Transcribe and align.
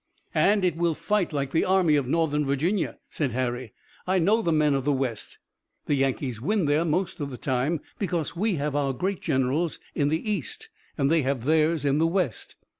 "And 0.33 0.65
it 0.65 0.75
will 0.75 0.95
fight 0.95 1.31
like 1.31 1.51
the 1.51 1.63
Army 1.63 1.95
of 1.95 2.07
Northern 2.07 2.43
Virginia," 2.43 2.97
said 3.07 3.33
Harry. 3.33 3.71
"I 4.07 4.17
know 4.17 4.41
the 4.41 4.51
men 4.51 4.73
of 4.73 4.83
the 4.83 4.91
West. 4.91 5.37
The 5.85 5.93
Yankees 5.93 6.41
win 6.41 6.65
there 6.65 6.83
most 6.83 7.19
of 7.19 7.29
the 7.29 7.37
time, 7.37 7.81
because 7.99 8.35
we 8.35 8.55
have 8.55 8.75
our 8.75 8.93
great 8.93 9.21
generals 9.21 9.77
in 9.93 10.09
the 10.09 10.27
East 10.31 10.69
and 10.97 11.11
they 11.11 11.21
have 11.21 11.45
theirs 11.45 11.85
in 11.85 11.99
the 11.99 12.07
West." 12.07 12.55